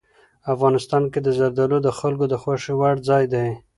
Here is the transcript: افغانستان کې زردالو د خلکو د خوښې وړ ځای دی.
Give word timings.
افغانستان 0.53 1.03
کې 1.11 1.19
زردالو 1.37 1.77
د 1.83 1.89
خلکو 1.99 2.25
د 2.29 2.33
خوښې 2.41 2.73
وړ 2.79 2.95
ځای 3.09 3.23
دی. 3.33 3.47